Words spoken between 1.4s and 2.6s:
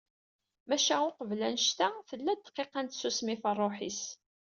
annect-a, tella-d